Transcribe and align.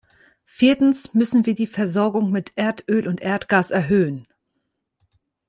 Viertens 0.47 1.13
müssen 1.13 1.45
wir 1.45 1.53
die 1.53 1.67
Versorgung 1.67 2.31
mit 2.31 2.53
Erdöl 2.55 3.07
und 3.07 3.21
Erdgas 3.21 3.69
erhöhen. 3.69 4.25